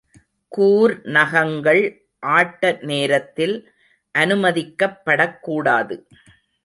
[0.47, 2.07] கூர் நகங்கள்
[2.19, 3.71] ஆட்ட நேரத்தில்
[4.19, 6.07] அனுமதிக்கப் படக் கூடாது.